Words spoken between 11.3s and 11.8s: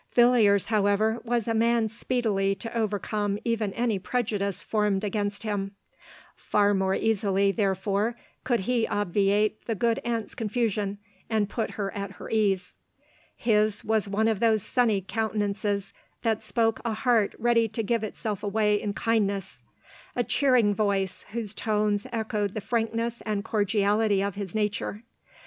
put